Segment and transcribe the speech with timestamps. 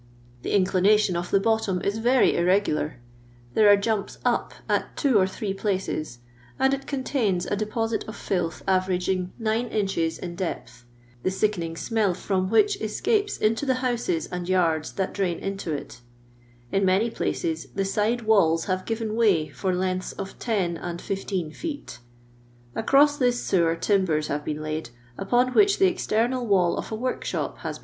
[0.41, 2.95] The *''*^^^*H* ot the bottom is Tery irregnlar:
[3.53, 6.17] there are jnnpi up at two or three places,
[6.57, 10.85] and it contains a de posit of filth averaging 9 inches in depth,
[11.21, 16.01] the sickening smell from which escapes into the houses and yards that drain into it
[16.71, 21.99] In places the side walls have given way for lengthi of 10 and 15 feet
[22.73, 27.59] Across this sewer timbcn have been laid, upon which the external waU of ■ workshop
[27.59, 27.79] has